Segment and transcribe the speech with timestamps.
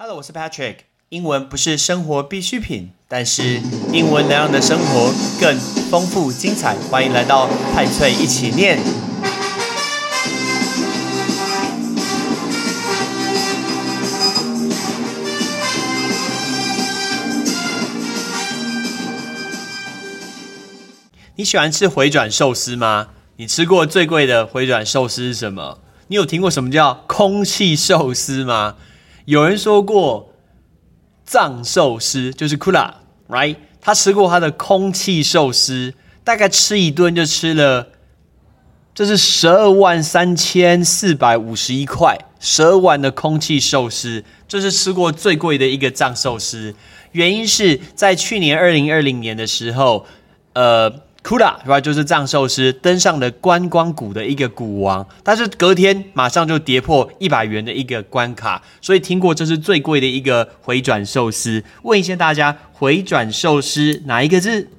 [0.00, 0.76] Hello，我是 Patrick。
[1.08, 3.60] 英文不是生活必需品，但是
[3.92, 5.58] 英文能让你的生活更
[5.90, 6.76] 丰富精彩。
[6.88, 8.78] 欢迎来到派翠一起念。
[21.34, 23.08] 你喜欢吃回转寿司吗？
[23.34, 25.80] 你吃过最贵的回转寿司是什么？
[26.06, 28.76] 你有听过什么叫空气寿司吗？
[29.28, 30.32] 有人说过，
[31.22, 33.56] 藏寿司就是 Kula，right？
[33.78, 35.92] 他吃过他的空气寿司，
[36.24, 37.88] 大概吃一顿就吃了，
[38.94, 46.74] 这是十二万三千四百五十一块，十二万的空气寿司，这是吃过最贵的一个藏寿司。
[47.12, 50.06] 原因是在去年二零二零年的时候，
[50.54, 51.02] 呃。
[51.28, 51.78] Kula 是吧？
[51.78, 61.62] 就是藏寿司登上了观光谷的一个股王，但是隔天马上就跌破一百元的一个关卡，所以听过这是最贵的一个回转寿司。
[61.82, 64.70] 问一下大家，回转寿司哪一个字？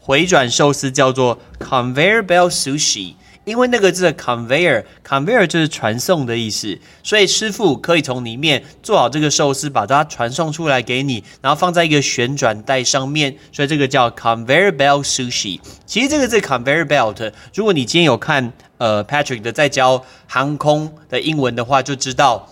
[0.00, 3.12] 回转寿司叫做 Conveyor Belt Sushi。
[3.48, 15.58] 因为那个字的 conveyor，conveyor 就是传送的意思，所以师傅可以从里面做好这个寿司，把它传送出来给你，然后放在一个旋转带上面，所以这个叫 conveyor belt sushi。
[15.86, 22.46] 其实这个字 conveyor belt，如果你今天有看呃 Patrick 的在教航空的英文的话，就知道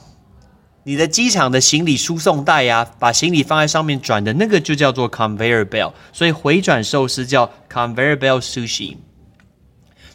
[0.85, 8.97] 你的机场的行李输送带呀，把行李放在上面转的那个就叫做 conveyor belt，所以回转寿司叫 conveyor belt sushi。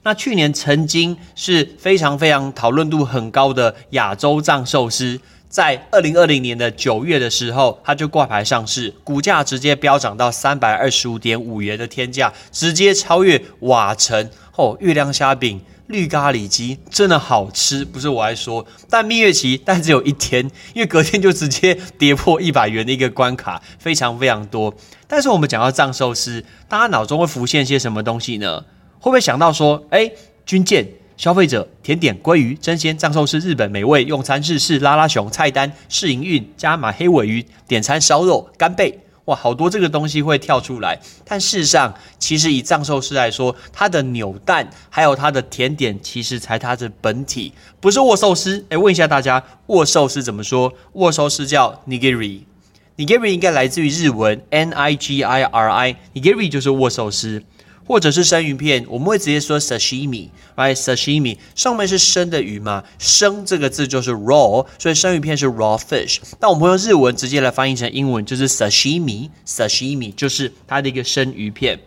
[0.03, 18.66] 那去年曾经是非常非常讨论度很高的亚洲藏寿司，在二零二零年的九月的时候，它就挂牌上市，股价直接飙涨到三百二十五点五元的天价，直接超越瓦城哦，月亮虾饼、绿咖喱鸡真的好吃，不是我爱说。
[18.89, 24.73] 但蜜月期但只有一天，因为隔天就直接跌破一百元的一个关卡，非常非常多。
[25.07, 28.63] 但是我们讲到藏寿司，大家脑中会浮现些什么东西呢？
[29.02, 30.09] 会不会想到说，哎，
[30.45, 41.00] 军舰、消费者、甜点、鲑鱼、真鲜、藏寿司、日本美味用餐、日式拉拉熊菜单、试营运、加码黑尾鱼、点餐烧肉、干贝，哇，好多这个东西会跳出来。
[41.25, 48.63] 但事实上，其实以藏寿司来说，它的扭蛋还有它的甜点，其实才它的本体，不是握寿司。
[48.69, 50.72] 哎，问一下大家，握寿司怎么说？
[50.94, 57.41] 握寿司叫 nigiri，nigiri 应该来自于日文 n i g i r i，nigiri 就是握寿司。
[57.86, 66.20] 或者是生鱼片，我们会直接说 sashimi，right？sashimi 上面是生的鱼嘛，生这个字就是 raw，所以生鱼片是 raw fish。
[66.40, 71.80] 那我们会用日文直接来翻译成英文，就是 sashimi，sashimi 就是它的一个生鱼片。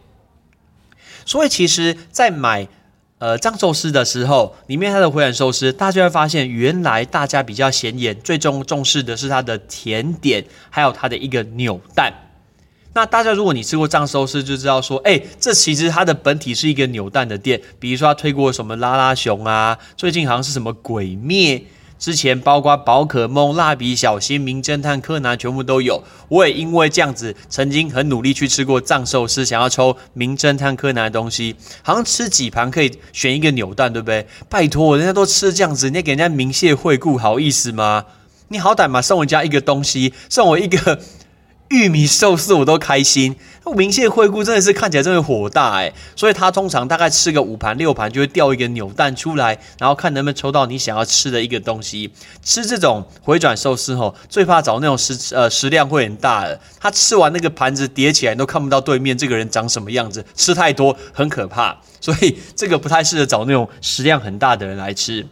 [1.25, 2.69] 所以其实，在买
[3.19, 12.13] 呃藏寿司的时候，里面它的回转寿司，大家会发现，原来大家比较显眼、最重重视的是它的甜点，还有它的一个扭蛋。
[12.97, 17.61] 那大家，如果你吃过藏寿司，就知道说，哎，这其实它的本体是一个扭蛋的店。
[17.81, 21.61] 比如说，他推过什么拉拉熊啊，最近好像是什么鬼灭，
[21.99, 26.05] 之前包括宝可梦、蜡笔小新、名侦探柯南，全部都有。
[26.29, 34.25] 我也因为这样子，曾经很努力去吃过藏寿司，想要抽名侦探柯南的东西，好像吃几盘可以选一个扭蛋，对不对？
[34.49, 38.05] 拜托，人家都吃这样子，你给人家明谢惠顾，好意思吗？
[38.49, 41.01] 你好歹嘛，送人家一个东西，送我一个。
[41.75, 43.35] 玉米寿司我都开心，
[43.75, 52.13] 明谢惠顾真的是看起来真的火大哎，所以他通常大概吃个五盘六盘就会掉一个扭蛋出来，然后看能不能抽到你想要吃的一个东西。
[52.45, 65.27] 吃这种回转寿司吼，最怕找那种食呃食量会很大的，他吃完那个盘子叠起来都看不到对面这个人长什么样子，吃太多很可怕，所以这个不太适合找那种食量很大的人来吃。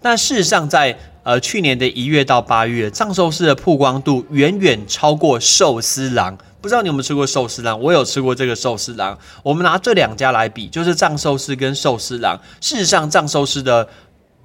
[0.00, 0.98] 但事实上在。
[1.22, 6.36] 呃，去年的一月到八月，藏寿司的曝光度远远超过寿司郎。
[6.62, 7.78] 不知道你有没有吃过寿司郎？
[7.78, 9.16] 我有吃过这个寿司郎。
[9.42, 12.40] 我们拿这两家来比，就是藏寿司跟寿司郎。
[12.62, 13.86] 事实上，藏寿司的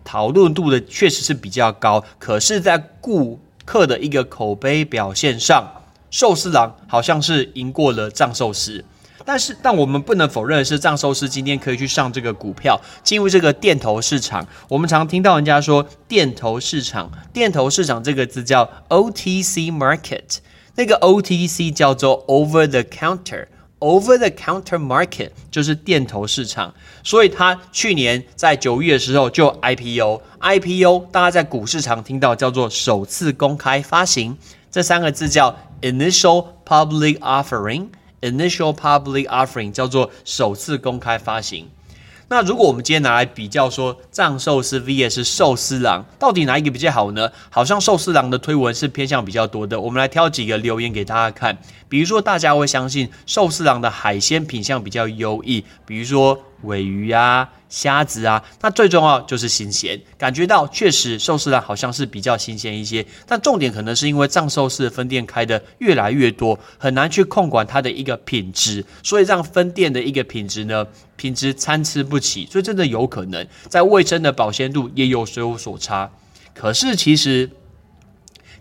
[0.04, 5.66] 讨论度的确实是比较高，可是，在顾客的一个口碑表现上，
[6.12, 8.84] 寿司郎好像是赢过了藏寿司。
[9.26, 14.48] 但是，但我们不能否认的是，藏寿司今天可以去上这个股票，进入这个电投市场。
[14.70, 20.38] 我们常听到人家说电投市场，电投市场这个字叫 OTC market，
[20.76, 26.72] 那个 OTC 叫做 over the counter，over the counter market 就是电投市场。
[27.04, 34.38] 所以它去年在九月的时候就 IPO，IPO 大家在股市常听到叫做首次公开发行，
[34.70, 37.88] 这三个字叫 initial public offering。
[38.32, 41.68] Initial public offering 叫做首次公开发行。
[42.28, 47.30] 那如果我们今天拿来比较说藏寿司 VS 寿司郎，到底哪一个比较好呢？
[47.52, 49.80] 好像寿司郎的推文是偏向比较多的。
[49.80, 51.56] 我们来挑几个留言给大家看，
[51.88, 63.06] 比如说大家会相信寿司郎的海鲜品相比较优异，比如说尾鱼啊、虾子啊，那最重要就是新鲜，感觉到确实寿司郎好像是比较新鲜一些。
[63.26, 70.86] 但重点可能是因为藏寿司分店开的越来越多，很难去控管它的一个品质，所以让分店的一个品质呢。
[71.18, 76.12] 品质参差不齐，所以真的有可能在卫生的保鲜度也有所有所差。
[76.54, 77.50] 可是其实，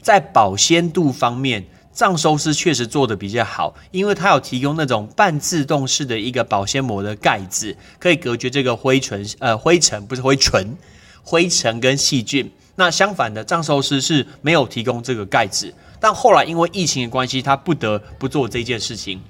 [0.00, 10.76] 在保鲜度方面，藏寿司确实做的比较好，因为它有提供那种半自动式的一个保鲜膜的盖子，可以隔绝这个灰尘呃灰尘不是灰尘
[11.22, 12.50] 灰尘跟细菌。
[12.74, 19.22] 那相反的，藏寿司是没有提供这个盖子，但后来因为疫情的关系，他不得不做这件事情。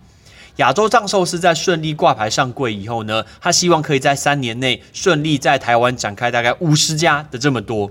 [0.56, 7.90] 亚洲藏寿司在顺利挂牌上柜以后呢，他希望可以在三年内顺利在台湾展开大概五十家的这么多。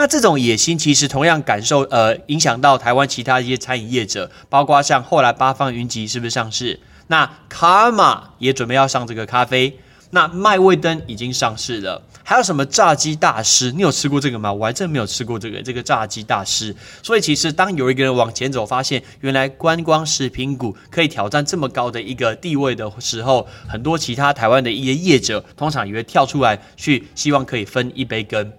[0.00, 6.80] 那这种野心其实同样感受呃影响到台湾其他一些餐饮业者，包括像后来八方云集是不是上市？
[7.08, 9.78] 那卡玛也准备要上这个咖啡。
[10.12, 13.72] 那麦味登已经上市了，还有什么炸鸡大师？
[13.72, 14.50] 你有吃过这个吗？
[14.50, 16.74] 我还真没有吃过这个这个炸鸡大师。
[17.02, 28.50] 所以其实当有一个人往前走，发现原来观光食品股可以挑战这么高的一个地位的时候，很多其他台湾的一些业者通常也会跳出来去，希望可以分一杯羹。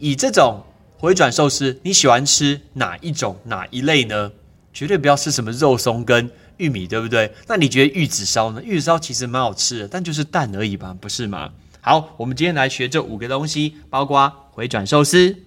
[0.00, 0.64] 以这种
[0.98, 4.32] 回转寿司，你喜欢吃哪一种哪一类呢？
[4.72, 6.28] 绝对不要吃什么肉松跟。
[6.56, 7.32] 玉米对不对？
[7.46, 8.62] 那你觉得玉子烧呢？
[8.62, 11.52] 玉子烧其实蛮好吃的，但就是淡而已吧，不是吗？
[11.80, 15.38] 好，我们今天来学这五个东西，包括回转寿司、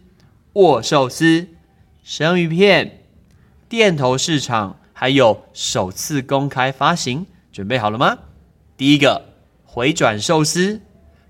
[0.53, 1.47] 握寿司、
[2.03, 3.03] 生鱼片、
[3.69, 7.27] 店头市场，还有首次公开发行。
[7.51, 8.17] 准备好了吗？
[8.75, 9.23] 第一个
[9.63, 10.81] 回转寿司